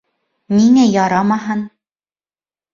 [0.59, 1.63] —Ниңә ярамаһын?